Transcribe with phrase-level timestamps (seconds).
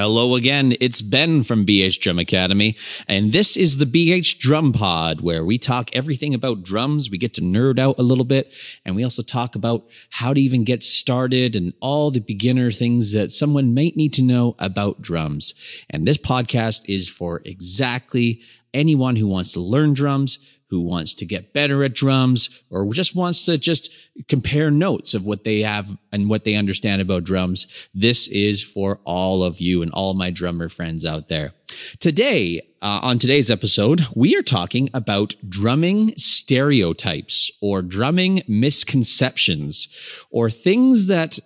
[0.00, 0.74] Hello again.
[0.80, 2.74] It's Ben from BH Drum Academy,
[3.06, 7.10] and this is the BH Drum Pod, where we talk everything about drums.
[7.10, 10.40] We get to nerd out a little bit, and we also talk about how to
[10.40, 15.02] even get started and all the beginner things that someone might need to know about
[15.02, 15.52] drums.
[15.90, 18.40] And this podcast is for exactly
[18.72, 20.38] anyone who wants to learn drums,
[20.70, 25.26] who wants to get better at drums or just wants to just compare notes of
[25.26, 27.88] what they have and what they understand about drums.
[27.92, 31.52] This is for all of you and all my drummer friends out there.
[31.98, 39.88] Today, uh, on today's episode, we are talking about drumming stereotypes or drumming misconceptions
[40.30, 41.38] or things that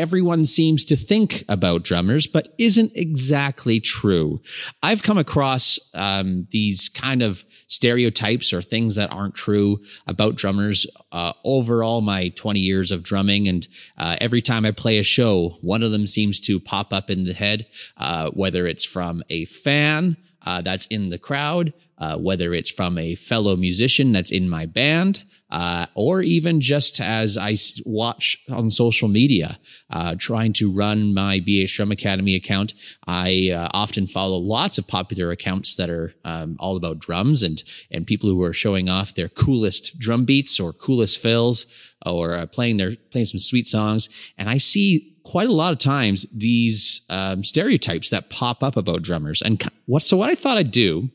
[0.00, 4.40] everyone seems to think about drummers, but isn't exactly true.
[4.82, 10.86] I've come across um, these kind of stereotypes or things that aren't true about drummers
[11.12, 13.46] uh, over all my 20 years of drumming.
[13.46, 17.10] And uh, every time I play a show, one of them seems to pop up
[17.10, 17.66] in the head,
[17.98, 22.96] uh, whether it's from a fan, uh, that's in the crowd, uh, whether it's from
[22.96, 28.70] a fellow musician that's in my band, uh, or even just as I watch on
[28.70, 29.58] social media,
[29.90, 32.74] uh, trying to run my Drum Academy account.
[33.06, 37.62] I uh, often follow lots of popular accounts that are um, all about drums and
[37.90, 42.46] and people who are showing off their coolest drum beats or coolest fills or uh,
[42.46, 44.08] playing their playing some sweet songs.
[44.38, 49.02] And I see quite a lot of times these um, stereotypes that pop up about
[49.02, 49.42] drummers.
[49.42, 51.10] And what so what I thought I'd do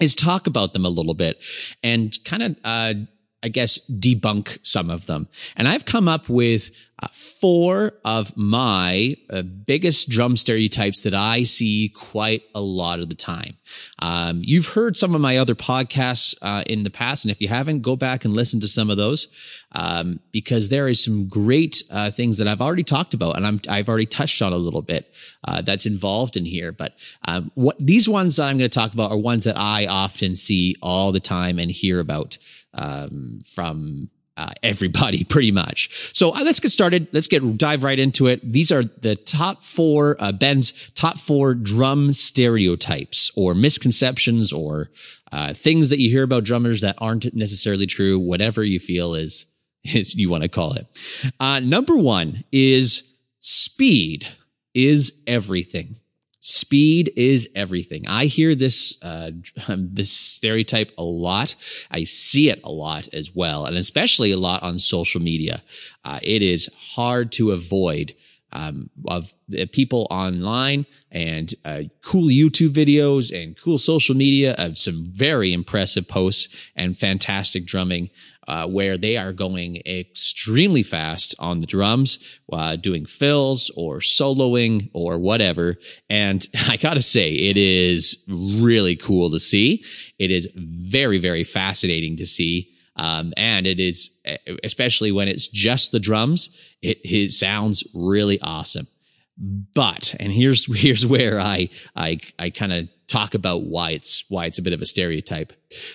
[0.00, 1.42] is talk about them a little bit
[1.82, 2.94] and kind of uh,
[3.42, 5.28] I guess, debunk some of them.
[5.56, 11.92] And I've come up with four of my uh, biggest drum stereotypes that I see
[11.94, 13.56] quite a lot of the time.
[14.00, 17.48] Um, you've heard some of my other podcasts uh, in the past, and if you
[17.48, 19.28] haven't, go back and listen to some of those
[19.72, 23.76] um, because there is some great uh, things that I've already talked about, and i
[23.76, 25.12] have already touched on a little bit
[25.44, 26.72] uh, that's involved in here.
[26.72, 26.94] But
[27.26, 30.34] um, what these ones that I'm going to talk about are ones that I often
[30.34, 32.38] see all the time and hear about
[32.74, 36.14] um, from uh, everybody pretty much.
[36.16, 37.08] So uh, let's get started.
[37.12, 38.40] Let's get dive right into it.
[38.52, 44.90] These are the top four, uh, Ben's top four drum stereotypes or misconceptions or
[45.32, 49.52] uh, things that you hear about drummers that aren't necessarily true, whatever you feel is,
[49.84, 50.86] is you want to call it.
[51.38, 54.26] Uh, number one is speed
[54.72, 55.96] is everything.
[56.48, 58.08] Speed is everything.
[58.08, 59.32] I hear this uh,
[59.68, 61.54] this stereotype a lot.
[61.90, 65.62] I see it a lot as well, and especially a lot on social media.
[66.06, 68.14] Uh, it is hard to avoid
[68.52, 69.32] um, of
[69.72, 76.08] people online and uh, cool YouTube videos and cool social media of some very impressive
[76.08, 78.10] posts and fantastic drumming
[78.48, 84.90] uh, where they are going extremely fast on the drums, uh, doing fills or soloing
[84.94, 85.76] or whatever.
[86.08, 89.84] And I gotta say, it is really cool to see.
[90.18, 92.72] It is very, very fascinating to see.
[92.98, 94.20] Um, and it is,
[94.64, 98.86] especially when it's just the drums, it, it sounds really awesome.
[99.38, 104.46] But, and here's, here's where I, I, I kind of talk about why it's, why
[104.46, 105.52] it's a bit of a stereotype.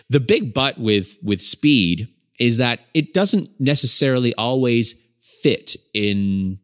[0.10, 2.08] The big but with, with speed
[2.40, 6.60] is that it doesn't necessarily always fit in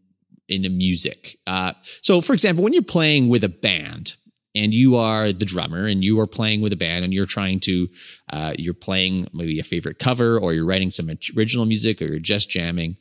[0.49, 1.37] in a music.
[1.45, 4.15] Uh, so, for example, when you're playing with a band
[4.55, 7.59] and you are the drummer and you are playing with a band and you're trying
[7.59, 7.87] to
[8.31, 12.19] uh, you're playing maybe a favorite cover or you're writing some original music or you're
[12.19, 12.97] just jamming,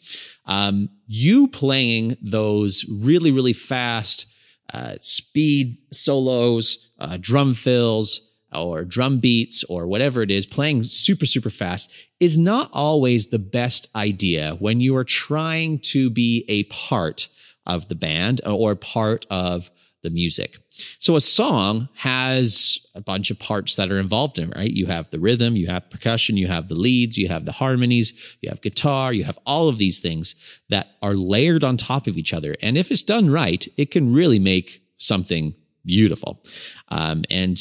[0.46, 4.32] um, you playing those really really fast
[4.72, 11.26] uh, speed solos, uh, drum fills or drum beats or whatever it is, playing super,
[11.26, 16.64] super fast is not always the best idea when you are trying to be a
[16.64, 17.28] part
[17.66, 19.70] of the band or part of
[20.02, 20.56] the music.
[20.98, 24.70] So a song has a bunch of parts that are involved in it, right?
[24.70, 28.36] You have the rhythm, you have percussion, you have the leads, you have the harmonies,
[28.40, 30.34] you have guitar, you have all of these things
[30.68, 32.54] that are layered on top of each other.
[32.62, 35.54] And if it's done right, it can really make something
[35.84, 36.44] beautiful.
[36.88, 37.58] Um, and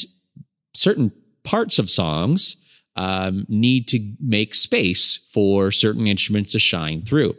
[0.74, 1.12] certain
[1.44, 2.64] parts of songs
[2.98, 7.34] um, need to make space for certain instruments to shine through.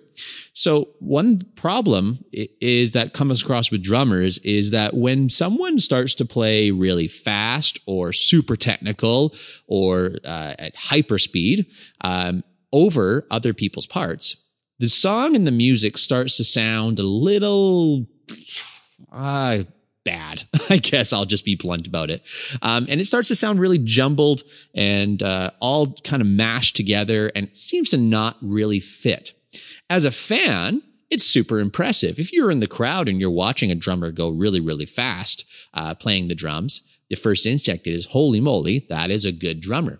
[0.54, 6.26] So one problem is that comes across with drummers is that when someone starts to
[6.26, 9.34] play really fast or super technical
[9.68, 11.66] or uh, at hyper speed
[12.02, 18.06] um, over other people's parts, the song and the music starts to sound a little
[19.12, 19.64] uh,
[20.10, 20.44] bad.
[20.70, 22.28] I guess I'll just be blunt about it.
[22.62, 24.42] Um, and it starts to sound really jumbled
[24.74, 29.34] and uh, all kind of mashed together, and seems to not really fit.
[29.90, 32.20] As a fan, it's super impressive.
[32.20, 35.96] If you're in the crowd and you're watching a drummer go really, really fast, uh,
[35.96, 40.00] playing the drums, the first instinct is, holy moly, that is a good drummer.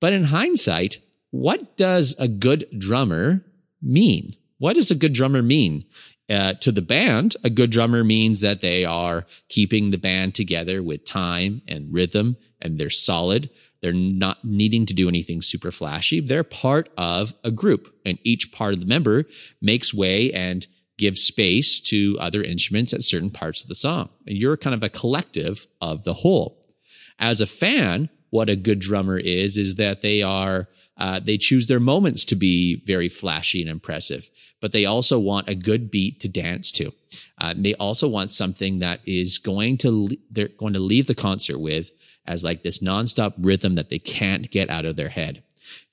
[0.00, 0.98] But in hindsight,
[1.30, 3.44] what does a good drummer
[3.82, 4.34] mean?
[4.58, 5.84] What does a good drummer mean?
[6.30, 10.82] Uh, to the band, a good drummer means that they are keeping the band together
[10.82, 13.50] with time and rhythm and they're solid.
[13.82, 16.20] They're not needing to do anything super flashy.
[16.20, 19.24] They're part of a group and each part of the member
[19.60, 20.66] makes way and
[20.96, 24.08] gives space to other instruments at certain parts of the song.
[24.26, 26.64] And you're kind of a collective of the whole.
[27.18, 31.66] As a fan, what a good drummer is, is that they are, uh, they choose
[31.66, 34.28] their moments to be very flashy and impressive,
[34.64, 36.90] but they also want a good beat to dance to.
[37.36, 41.58] Uh, they also want something that is going to, they're going to leave the concert
[41.58, 41.90] with
[42.26, 45.43] as like this nonstop rhythm that they can't get out of their head.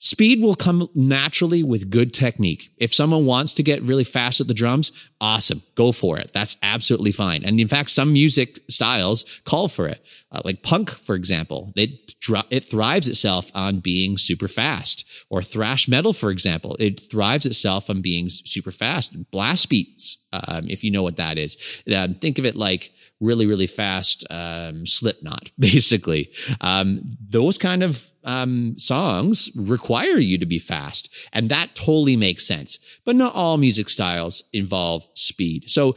[0.03, 2.71] Speed will come naturally with good technique.
[2.77, 5.61] If someone wants to get really fast at the drums, awesome.
[5.75, 6.31] Go for it.
[6.33, 7.43] That's absolutely fine.
[7.45, 10.03] And in fact, some music styles call for it.
[10.31, 12.15] Uh, like punk, for example, it,
[12.49, 15.07] it thrives itself on being super fast.
[15.29, 19.29] Or thrash metal, for example, it thrives itself on being super fast.
[19.29, 21.83] Blast beats, um, if you know what that is.
[21.95, 26.31] Um, think of it like really, really fast um, Slipknot, basically.
[26.59, 32.45] Um, those kind of um, songs require you to be fast, and that totally makes
[32.45, 32.79] sense.
[33.05, 35.69] But not all music styles involve speed.
[35.69, 35.95] So,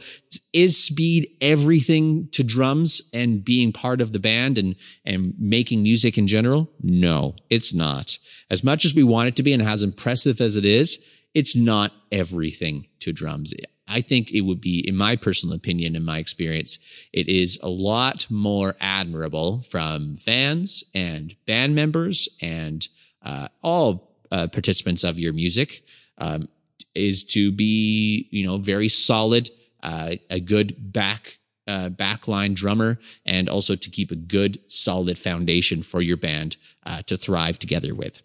[0.53, 6.17] is speed everything to drums and being part of the band and and making music
[6.17, 6.71] in general?
[6.81, 8.17] No, it's not.
[8.49, 11.55] As much as we want it to be, and as impressive as it is, it's
[11.55, 13.53] not everything to drums.
[13.87, 16.79] I think it would be, in my personal opinion, in my experience,
[17.13, 22.87] it is a lot more admirable from fans and band members and
[23.21, 25.83] uh, all uh, participants of your music
[26.17, 26.47] um,
[26.95, 29.49] is to be, you know, very solid,
[29.83, 31.37] uh, a good back
[31.67, 37.01] uh, backline drummer, and also to keep a good, solid foundation for your band uh,
[37.03, 38.23] to thrive together with.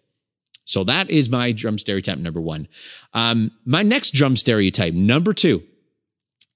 [0.65, 2.67] So that is my drum stereotype number one.
[3.13, 5.63] Um, my next drum stereotype, number two,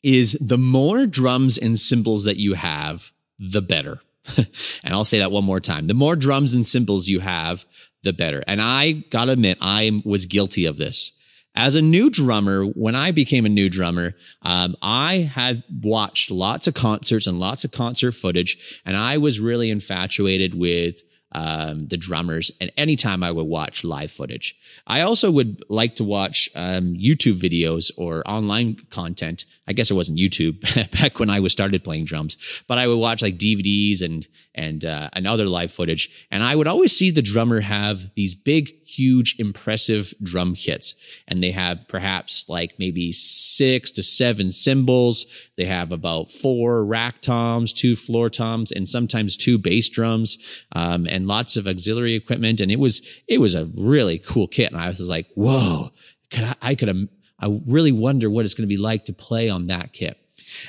[0.04, 4.02] is the more drums and cymbals that you have, the better.
[4.38, 5.88] and I'll say that one more time.
[5.88, 7.66] The more drums and cymbals you have,
[8.04, 8.44] the better.
[8.48, 11.20] And I gotta admit, I was guilty of this.
[11.56, 16.68] As a new drummer, when I became a new drummer, um, I had watched lots
[16.68, 21.02] of concerts and lots of concert footage, and I was really infatuated with
[21.36, 24.56] um, the drummers, and anytime I would watch live footage.
[24.88, 29.44] I also would like to watch um, YouTube videos or online content.
[29.68, 30.62] I guess it wasn't YouTube
[31.02, 34.86] back when I was started playing drums, but I would watch like DVDs and and
[34.86, 38.70] uh, and other live footage, and I would always see the drummer have these big,
[38.86, 40.96] huge, impressive drum kits,
[41.28, 45.26] and they have perhaps like maybe six to seven cymbals.
[45.58, 51.06] They have about four rack toms, two floor toms, and sometimes two bass drums, um,
[51.10, 52.62] and lots of auxiliary equipment.
[52.62, 54.72] And it was, it was a really cool kit.
[54.72, 55.90] And I was like, whoa,
[56.32, 59.50] could I, I could, I really wonder what it's going to be like to play
[59.50, 60.18] on that kit.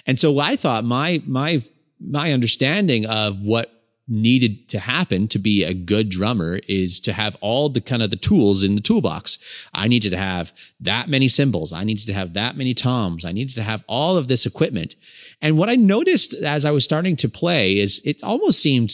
[0.07, 1.63] And so I thought my, my,
[2.01, 3.73] my understanding of what
[4.09, 8.11] needed to happen to be a good drummer is to have all the kind of
[8.11, 9.39] the tools in the toolbox.
[9.75, 11.73] I needed to have that many cymbals.
[11.73, 13.25] I needed to have that many toms.
[13.25, 14.95] I needed to have all of this equipment.
[15.43, 18.93] And what I noticed as I was starting to play is it almost seemed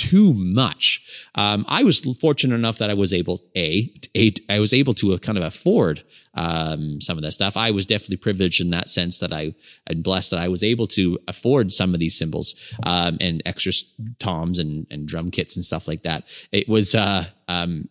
[0.00, 1.28] too much.
[1.34, 5.12] Um, I was fortunate enough that I was able a, a I was able to
[5.12, 6.02] uh, kind of afford
[6.34, 7.56] um, some of that stuff.
[7.56, 9.54] I was definitely privileged in that sense that I
[9.86, 13.72] and blessed that I was able to afford some of these cymbals um, and extra
[14.18, 16.24] toms and and drum kits and stuff like that.
[16.50, 17.88] It was uh, um,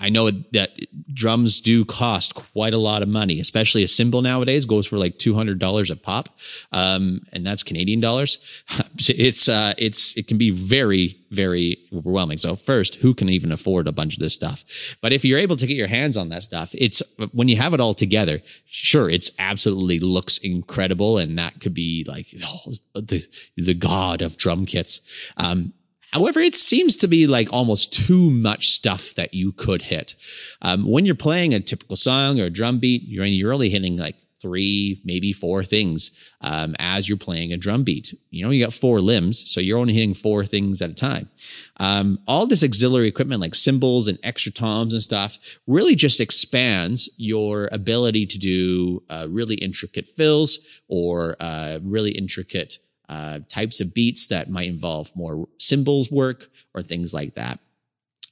[0.00, 0.70] I know that
[1.12, 5.18] drums do cost quite a lot of money, especially a cymbal nowadays goes for like
[5.18, 6.30] $200 a pop.
[6.72, 8.64] Um, and that's Canadian dollars.
[9.08, 12.38] it's, uh, it's, it can be very, very overwhelming.
[12.38, 14.64] So first, who can even afford a bunch of this stuff?
[15.02, 17.02] But if you're able to get your hands on that stuff, it's
[17.32, 21.18] when you have it all together, sure, it's absolutely looks incredible.
[21.18, 23.26] And that could be like oh, the,
[23.56, 25.00] the god of drum kits.
[25.36, 25.74] Um,
[26.12, 30.14] However, it seems to be like almost too much stuff that you could hit.
[30.62, 33.96] Um, when you're playing a typical song or a drum beat, you're, you're only hitting
[33.96, 38.14] like three, maybe four things um, as you're playing a drum beat.
[38.30, 41.30] You know, you got four limbs, so you're only hitting four things at a time.
[41.76, 47.10] Um, all this auxiliary equipment like cymbals and extra toms and stuff really just expands
[47.18, 52.78] your ability to do uh, really intricate fills or uh, really intricate
[53.10, 57.58] uh, types of beats that might involve more cymbals work or things like that.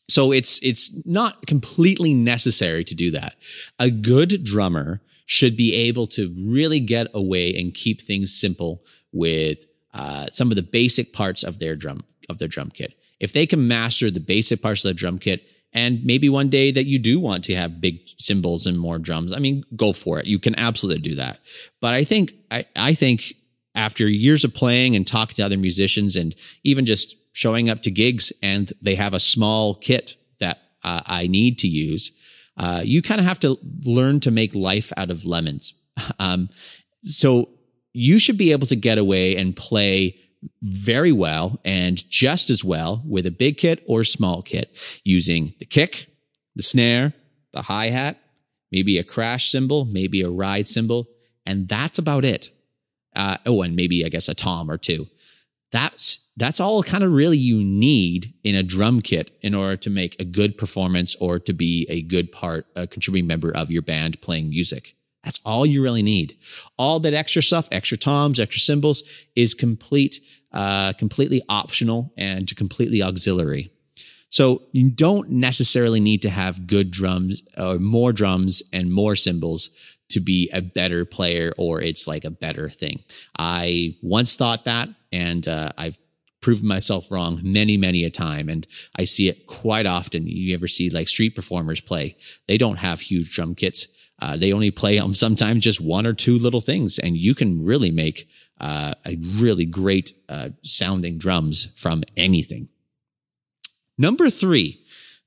[0.09, 3.35] So it's it's not completely necessary to do that.
[3.79, 8.81] A good drummer should be able to really get away and keep things simple
[9.13, 12.95] with uh, some of the basic parts of their drum of their drum kit.
[13.19, 16.71] If they can master the basic parts of the drum kit, and maybe one day
[16.71, 20.21] that you do want to have big cymbals and more drums, I mean, go for
[20.21, 20.27] it.
[20.27, 21.41] You can absolutely do that.
[21.81, 23.35] But I think I, I think
[23.75, 26.35] after years of playing and talking to other musicians and
[26.65, 31.27] even just showing up to gigs and they have a small kit that uh, I
[31.27, 32.19] need to use,
[32.57, 35.75] uh, you kind of have to learn to make life out of lemons.
[36.21, 36.49] Um,
[37.03, 37.49] so
[37.93, 40.17] you should be able to get away and play
[40.63, 44.71] very well and just as well with a big kit or small kit
[45.05, 46.07] using the kick,
[46.55, 47.15] the snare,
[47.53, 48.21] the hi hat,
[48.71, 51.09] maybe a crash cymbal, maybe a ride cymbal,
[51.47, 52.51] and that's about it.
[53.19, 55.09] Uh, oh, and maybe I guess a tom or two.
[55.73, 59.91] That's that's all kind of really you need in a drum kit in order to
[59.91, 63.83] make a good performance or to be a good part, a contributing member of your
[63.83, 64.95] band playing music.
[65.25, 66.39] That's all you really need.
[66.79, 69.03] All that extra stuff, extra toms, extra cymbals
[69.35, 70.21] is complete,
[70.53, 73.73] uh, completely optional and completely auxiliary.
[74.31, 79.71] So you don't necessarily need to have good drums or more drums and more cymbals
[80.09, 83.03] to be a better player or it's like a better thing.
[83.39, 85.99] I once thought that and uh, I've
[86.41, 88.49] proven myself wrong many, many a time.
[88.49, 90.27] And I see it quite often.
[90.27, 92.17] You ever see like street performers play?
[92.47, 93.89] They don't have huge drum kits.
[94.21, 97.65] Uh, they only play on sometimes just one or two little things, and you can
[97.65, 98.29] really make
[98.61, 102.69] uh, a really great uh, sounding drums from anything.
[103.97, 104.83] Number three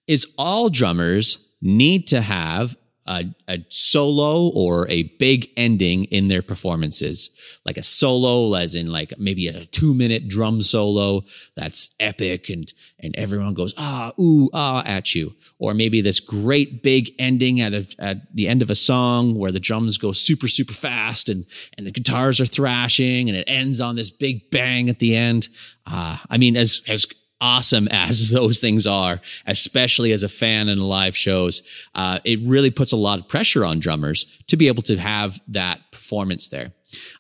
[0.08, 2.76] is all drummers need to have
[3.12, 7.30] a, a, solo or a big ending in their performances,
[7.66, 11.24] like a solo, as in like maybe a two minute drum solo
[11.56, 15.36] that's epic and, and everyone goes, ah, ooh, ah at you.
[15.60, 19.52] Or maybe this great big ending at a, at the end of a song where
[19.52, 21.46] the drums go super, super fast and,
[21.78, 25.50] and the guitars are thrashing and it ends on this big bang at the end.
[25.86, 27.06] Uh, I mean, as, as
[27.42, 31.64] awesome as those things are, especially as a fan in live shows,
[31.96, 35.40] uh, it really puts a lot of pressure on drummers to be able to have
[35.48, 36.72] that performance there.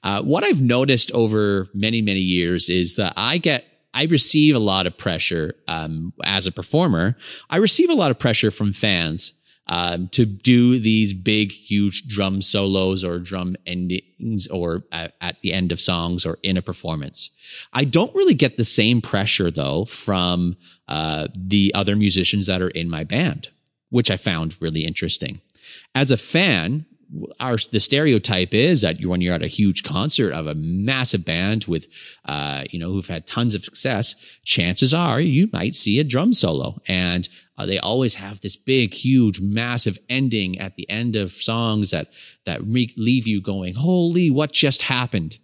[0.03, 4.59] Uh, what I've noticed over many, many years is that I get I receive a
[4.59, 7.17] lot of pressure um, as a performer.
[7.49, 9.40] I receive a lot of pressure from fans
[9.71, 15.53] um, to do these big, huge drum solos or drum endings or at, at the
[15.53, 17.29] end of songs or in a performance.
[17.71, 20.57] I don't really get the same pressure though from
[20.89, 23.47] uh, the other musicians that are in my band,
[23.89, 25.39] which I found really interesting.
[25.95, 26.85] As a fan,
[27.39, 31.65] our the stereotype is that when you're at a huge concert of a massive band
[31.65, 31.87] with
[32.25, 36.33] uh, you know who've had tons of success chances are you might see a drum
[36.33, 36.81] solo.
[36.87, 37.27] And
[37.57, 42.07] uh, they always have this big huge massive ending at the end of songs that
[42.45, 45.37] that re- leave you going holy what just happened?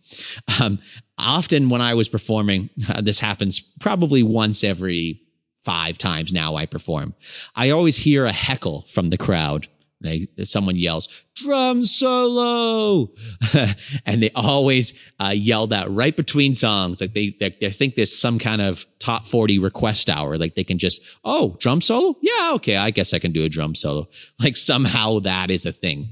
[0.62, 0.80] Um,
[1.18, 5.22] often when i was performing uh, this happens probably once every
[5.64, 7.14] five times now i perform
[7.56, 9.68] i always hear a heckle from the crowd
[10.00, 13.12] they, someone yells, drum solo.
[14.06, 17.02] and they always uh, yell that right between songs.
[17.02, 20.38] Like they, they, they, think there's some kind of top 40 request hour.
[20.38, 22.16] Like they can just, oh, drum solo?
[22.22, 22.78] Yeah, okay.
[22.78, 24.08] I guess I can do a drum solo.
[24.40, 26.10] Like somehow that is a thing.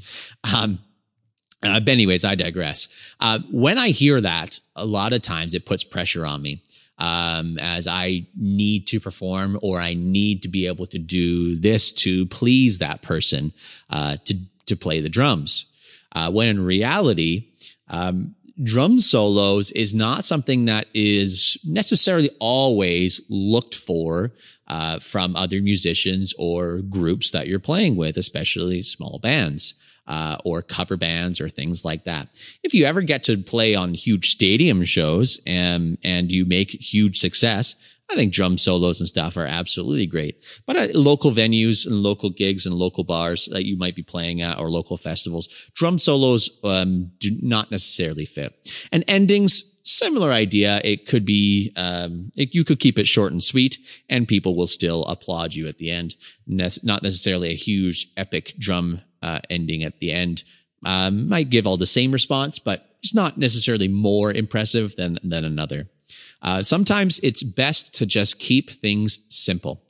[0.54, 0.80] Um,
[1.64, 3.16] uh, but anyways, I digress.
[3.20, 6.64] Uh, when I hear that, a lot of times it puts pressure on me
[6.98, 11.92] um, as I need to perform or I need to be able to do this
[11.94, 13.54] to please that person
[13.90, 14.36] uh, to
[14.68, 15.72] to play the drums.
[16.14, 17.50] Uh, when in reality,
[17.90, 24.32] um, drum solos is not something that is necessarily always looked for
[24.68, 30.62] uh, from other musicians or groups that you're playing with, especially small bands uh, or
[30.62, 32.28] cover bands or things like that.
[32.64, 37.18] If you ever get to play on huge stadium shows and, and you make huge
[37.18, 37.76] success,
[38.10, 40.62] I think drum solos and stuff are absolutely great.
[40.68, 44.42] But at local venues and local gigs and local bars that you might be playing
[44.42, 48.54] at or local festivals, drum solos um, do not necessarily fit.
[48.92, 50.82] And endings, similar idea.
[50.84, 54.68] It could be, um, it, you could keep it short and sweet and people will
[54.68, 56.16] still applaud you at the end.
[56.46, 60.44] Ne- not necessarily a huge epic drum uh, ending at the end.
[60.86, 65.46] Um, might give all the same response, but it's not necessarily more impressive than, than
[65.46, 65.88] another.
[66.42, 69.82] Uh, sometimes it's best to just keep things simple.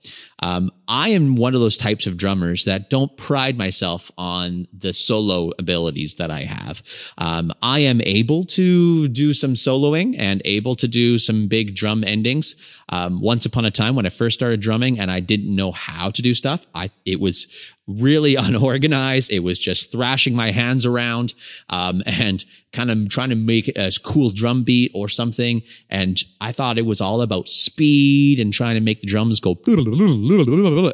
[0.42, 4.94] Um, I am one of those types of drummers that don't pride myself on the
[4.94, 6.82] solo abilities that I have.
[7.18, 12.04] Um, I am able to do some soloing and able to do some big drum
[12.04, 12.56] endings.
[12.90, 16.12] Um, once upon a time when I first started drumming and I didn't know how
[16.12, 19.32] to do stuff, I, it was really unorganized.
[19.32, 21.34] It was just thrashing my hands around,
[21.70, 22.44] um, and
[22.76, 25.64] kind of trying to make it a cool drum beat or something.
[25.90, 29.52] And I thought it was all about speed and trying to make the drums go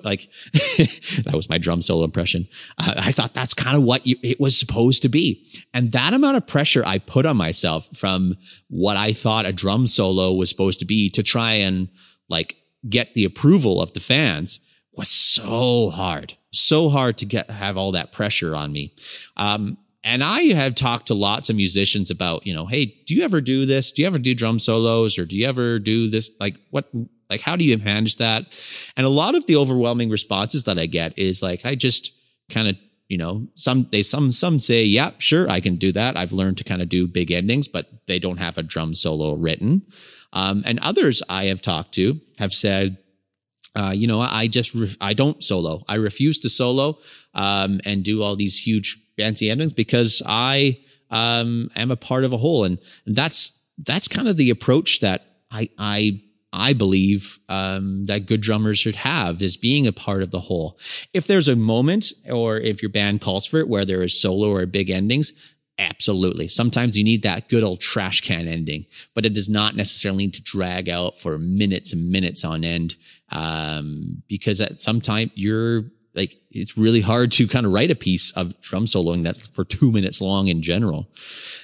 [0.03, 0.29] like
[1.23, 2.47] that was my drum solo impression.
[2.77, 5.45] I thought that's kind of what you, it was supposed to be.
[5.73, 8.37] And that amount of pressure I put on myself from
[8.69, 11.89] what I thought a drum solo was supposed to be to try and
[12.29, 12.55] like
[12.87, 14.59] get the approval of the fans
[14.93, 18.93] was so hard, so hard to get have all that pressure on me.
[19.37, 23.23] Um, and I have talked to lots of musicians about, you know, hey, do you
[23.23, 23.91] ever do this?
[23.91, 26.35] Do you ever do drum solos or do you ever do this?
[26.39, 26.89] Like what,
[27.29, 28.59] like how do you manage that?
[28.97, 32.13] And a lot of the overwhelming responses that I get is like, I just
[32.49, 32.77] kind of,
[33.09, 36.17] you know, some, they, some, some say, yeah, sure, I can do that.
[36.17, 39.35] I've learned to kind of do big endings, but they don't have a drum solo
[39.35, 39.83] written.
[40.33, 42.97] Um, and others I have talked to have said,
[43.75, 45.83] uh, you know, I just, re- I don't solo.
[45.87, 46.97] I refuse to solo,
[47.33, 52.33] um, and do all these huge fancy endings because I, um, am a part of
[52.33, 52.63] a whole.
[52.63, 56.21] And that's, that's kind of the approach that I, I,
[56.53, 60.79] I believe, um, that good drummers should have is being a part of the whole.
[61.13, 64.49] If there's a moment or if your band calls for it where there is solo
[64.49, 65.31] or big endings,
[65.79, 66.47] Absolutely.
[66.47, 68.85] Sometimes you need that good old trash can ending,
[69.15, 72.95] but it does not necessarily need to drag out for minutes and minutes on end.
[73.31, 77.95] Um, because at some time you're like, it's really hard to kind of write a
[77.95, 81.09] piece of drum soloing that's for two minutes long in general.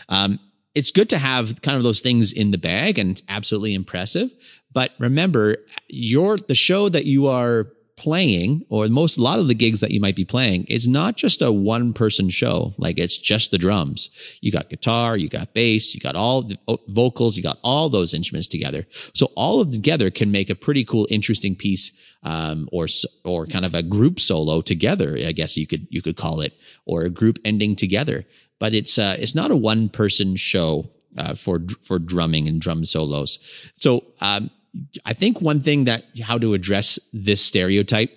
[0.10, 0.40] Um,
[0.74, 4.34] it's good to have kind of those things in the bag and it's absolutely impressive.
[4.72, 9.56] But remember, your, the show that you are playing or most a lot of the
[9.56, 12.74] gigs that you might be playing is not just a one person show.
[12.78, 14.38] Like it's just the drums.
[14.42, 18.14] You got guitar you got bass you got all the vocals you got all those
[18.14, 18.86] instruments together.
[19.14, 22.88] So all of together can make a pretty cool interesting piece um, or
[23.24, 26.54] or kind of a group solo together i guess you could you could call it
[26.88, 28.26] or a group ending together.
[28.60, 32.86] But it's uh, it's not a one person show uh, for for drumming and drum
[32.86, 33.72] solos.
[33.76, 34.50] So um,
[35.06, 38.12] I think one thing that how to address this stereotype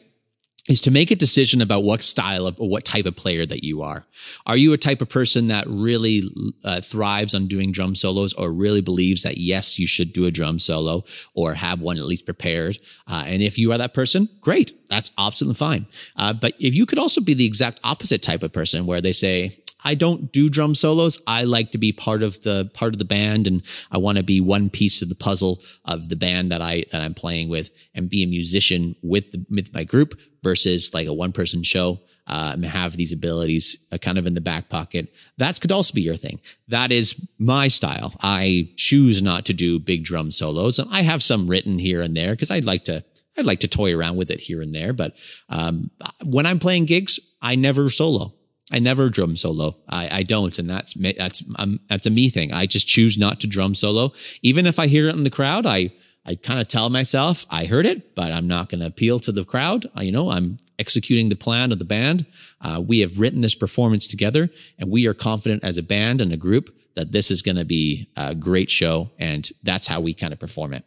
[0.69, 3.83] is to make a decision about what style of what type of player that you
[3.83, 4.07] are.
[4.47, 6.23] Are you a type of person that really
[6.65, 10.31] uh, thrives on doing drum solos or really believes that yes, you should do a
[10.31, 12.79] drum solo or have one at least prepared?
[13.09, 14.73] Uh, and if you are that person, great.
[14.89, 15.87] That's absolutely fine.
[16.15, 19.13] Uh, but if you could also be the exact opposite type of person where they
[19.13, 19.51] say,
[19.85, 21.23] I don't do drum solos.
[21.27, 24.25] I like to be part of the part of the band and I want to
[24.25, 27.71] be one piece of the puzzle of the band that I that I'm playing with
[27.95, 32.01] and be a musician with the, with my group versus like a one person show.
[32.27, 35.13] Uh, and have these abilities uh, kind of in the back pocket.
[35.39, 36.39] That could also be your thing.
[36.69, 38.15] That is my style.
[38.23, 40.79] I choose not to do big drum solos.
[40.79, 43.05] And I have some written here and there because I'd like to
[43.37, 44.93] I'd like to toy around with it here and there.
[44.93, 45.17] But
[45.49, 45.91] um,
[46.23, 48.35] when I'm playing gigs, I never solo.
[48.71, 49.77] I never drum solo.
[49.89, 52.53] I, I don't, and that's that's um, that's a me thing.
[52.53, 54.13] I just choose not to drum solo.
[54.43, 55.93] Even if I hear it in the crowd, I
[56.25, 59.33] I kind of tell myself I heard it, but I'm not going to appeal to
[59.33, 59.87] the crowd.
[59.95, 62.27] I, you know, I'm executing the plan of the band.
[62.61, 66.33] Uh, we have written this performance together, and we are confident as a band and
[66.33, 70.13] a group that this is going to be a great show, and that's how we
[70.13, 70.85] kind of perform it.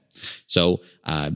[0.47, 1.31] So, uh,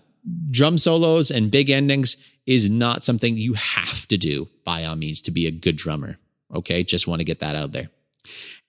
[0.52, 5.22] drum solos and big endings is not something you have to do by all means
[5.22, 6.18] to be a good drummer.
[6.54, 6.84] Okay.
[6.84, 7.90] Just want to get that out there.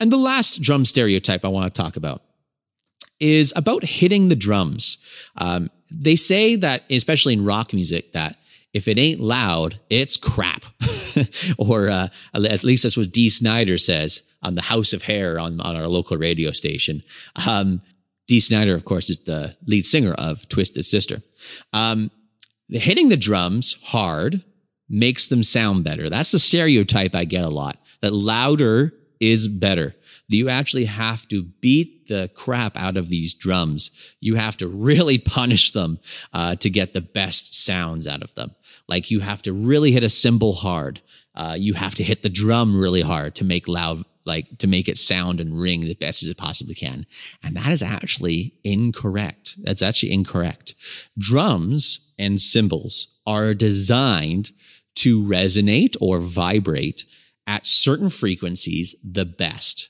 [0.01, 2.23] And the last drum stereotype I want to talk about
[3.21, 4.99] is about hitting the drums.
[5.37, 8.37] Um, they say that, especially in rock music, that
[8.73, 10.65] if it ain't loud, it's crap.
[11.59, 15.61] or uh, at least that's what Dee Snider says on the House of Hair on,
[15.61, 17.03] on our local radio station.
[17.47, 17.83] Um,
[18.27, 21.23] Dee Snider, of course, is the lead singer of Twisted Sister.
[21.73, 22.11] Um,
[22.69, 24.45] hitting the drums hard
[24.89, 26.09] makes them sound better.
[26.09, 29.95] That's the stereotype I get a lot that louder is better.
[30.29, 34.15] You actually have to beat the crap out of these drums.
[34.21, 35.99] You have to really punish them
[36.33, 38.55] uh, to get the best sounds out of them.
[38.87, 41.01] Like you have to really hit a cymbal hard.
[41.35, 44.89] Uh, you have to hit the drum really hard to make loud, like to make
[44.89, 47.07] it sound and ring the best as it possibly can.
[47.43, 49.57] And that is actually incorrect.
[49.63, 50.75] That's actually incorrect.
[51.17, 54.51] Drums and cymbals are designed
[54.99, 57.05] to resonate or vibrate
[57.47, 59.89] at certain frequencies the best.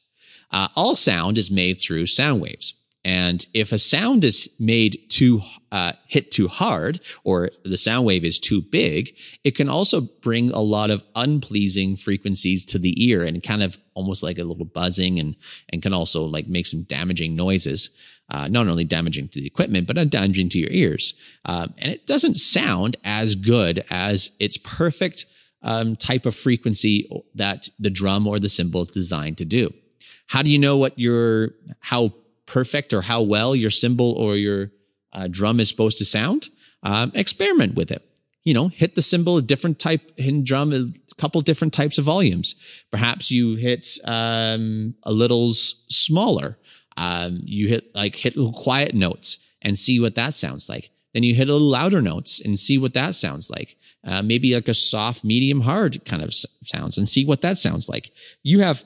[0.50, 2.74] Uh, all sound is made through sound waves.
[3.04, 5.40] And if a sound is made too,
[5.72, 10.50] uh, hit too hard or the sound wave is too big, it can also bring
[10.50, 14.66] a lot of unpleasing frequencies to the ear and kind of almost like a little
[14.66, 15.36] buzzing and,
[15.70, 17.96] and can also like make some damaging noises
[18.30, 21.14] uh, not only damaging to the equipment, but damaging to your ears.
[21.44, 25.24] Um, and it doesn't sound as good as its perfect
[25.62, 29.72] um, type of frequency that the drum or the cymbal is designed to do.
[30.28, 32.12] How do you know what your, how
[32.46, 34.72] perfect or how well your cymbal or your
[35.12, 36.48] uh, drum is supposed to sound?
[36.82, 38.02] Um, experiment with it.
[38.44, 40.86] You know, hit the cymbal a different type, hit drum a
[41.16, 42.54] couple different types of volumes.
[42.90, 46.56] Perhaps you hit um, a little smaller.
[46.98, 50.90] Um, you hit like hit little quiet notes and see what that sounds like.
[51.14, 53.76] Then you hit a little louder notes and see what that sounds like.
[54.04, 57.88] Uh, maybe like a soft, medium, hard kind of sounds and see what that sounds
[57.88, 58.10] like.
[58.42, 58.84] You have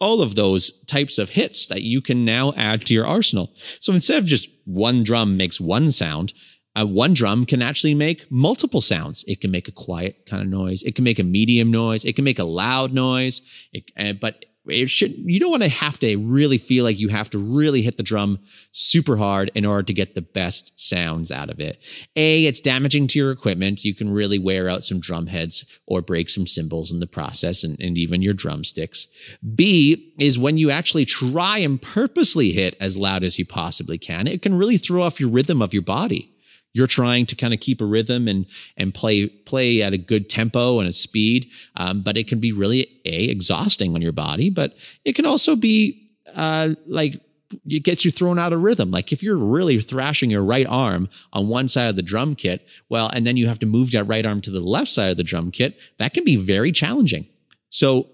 [0.00, 3.50] all of those types of hits that you can now add to your arsenal.
[3.80, 6.34] So instead of just one drum makes one sound,
[6.78, 9.24] uh, one drum can actually make multiple sounds.
[9.26, 10.82] It can make a quiet kind of noise.
[10.82, 12.04] It can make a medium noise.
[12.04, 13.40] It can make a loud noise.
[13.72, 17.08] It, uh, but it should, you don't want to have to really feel like you
[17.08, 18.38] have to really hit the drum
[18.72, 21.78] super hard in order to get the best sounds out of it.
[22.16, 23.84] A, it's damaging to your equipment.
[23.84, 27.64] You can really wear out some drum heads or break some cymbals in the process
[27.64, 29.08] and, and even your drumsticks.
[29.54, 34.26] B is when you actually try and purposely hit as loud as you possibly can.
[34.26, 36.35] It can really throw off your rhythm of your body
[36.76, 38.44] you're trying to kind of keep a rhythm and
[38.76, 41.50] and play play at a good tempo and a speed.
[41.76, 45.56] Um, but it can be really a exhausting on your body, but it can also
[45.56, 47.20] be uh, like
[47.66, 48.90] it gets you thrown out of rhythm.
[48.90, 52.68] Like if you're really thrashing your right arm on one side of the drum kit,
[52.90, 55.16] well, and then you have to move that right arm to the left side of
[55.16, 57.26] the drum kit, that can be very challenging.
[57.70, 58.10] So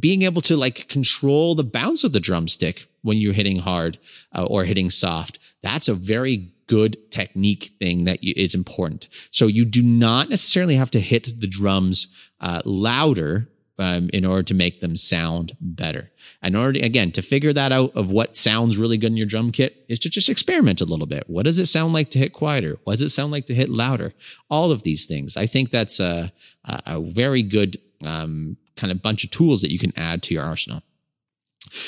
[0.00, 3.98] being able to like control the bounce of the drumstick when you're hitting hard
[4.34, 9.08] uh, or hitting soft, that's a very good technique thing that is important.
[9.30, 12.08] So you do not necessarily have to hit the drums
[12.40, 13.48] uh, louder
[13.78, 16.10] um, in order to make them sound better.
[16.42, 19.26] In order, to, again, to figure that out of what sounds really good in your
[19.26, 21.24] drum kit is to just experiment a little bit.
[21.26, 22.78] What does it sound like to hit quieter?
[22.84, 24.14] What does it sound like to hit louder?
[24.50, 25.36] All of these things.
[25.36, 26.32] I think that's a,
[26.64, 30.44] a very good um, kind of bunch of tools that you can add to your
[30.44, 30.82] arsenal.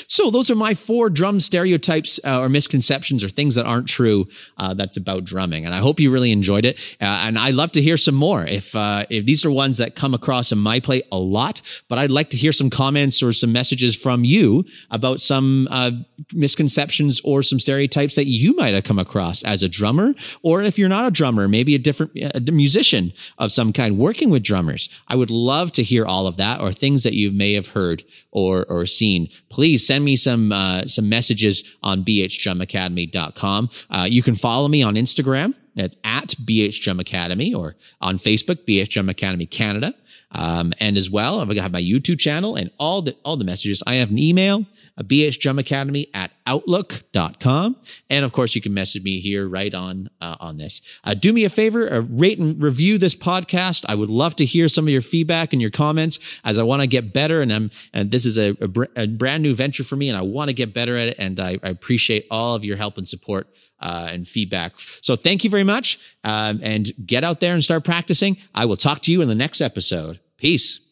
[0.07, 4.27] So those are my four drum stereotypes uh, or misconceptions or things that aren't true.
[4.57, 6.97] Uh, that's about drumming, and I hope you really enjoyed it.
[7.01, 8.45] Uh, and I'd love to hear some more.
[8.45, 11.97] If uh, if these are ones that come across in my play a lot, but
[11.97, 15.91] I'd like to hear some comments or some messages from you about some uh,
[16.33, 20.13] misconceptions or some stereotypes that you might have come across as a drummer,
[20.43, 24.29] or if you're not a drummer, maybe a different a musician of some kind working
[24.29, 24.89] with drummers.
[25.07, 28.03] I would love to hear all of that or things that you may have heard
[28.31, 29.29] or or seen.
[29.49, 33.69] Please please send me some uh, some messages on bhdrumacademy.com.
[33.91, 39.45] Uh, you can follow me on Instagram at, at bhdrumacademy or on Facebook, BH Academy
[39.45, 39.93] Canada.
[40.31, 43.45] Um, and as well, I'm gonna have my YouTube channel and all the, all the
[43.45, 43.81] messages.
[43.87, 44.65] I have an email,
[44.95, 47.75] a BH Drum Academy at outlook.com.
[48.09, 50.99] And of course, you can message me here right on, uh, on this.
[51.03, 53.85] Uh, do me a favor, uh, rate and review this podcast.
[53.87, 56.81] I would love to hear some of your feedback and your comments as I want
[56.81, 57.41] to get better.
[57.41, 60.17] And I'm, and this is a, a, br- a brand new venture for me and
[60.17, 61.15] I want to get better at it.
[61.17, 63.47] And I, I appreciate all of your help and support
[63.79, 64.73] uh, and feedback.
[64.77, 66.15] So thank you very much.
[66.23, 68.37] Um, and get out there and start practicing.
[68.53, 70.18] I will talk to you in the next episode.
[70.39, 70.89] Peace.